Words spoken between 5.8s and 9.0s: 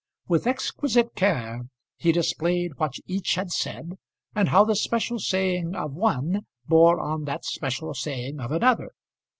one bore on that special saying of another.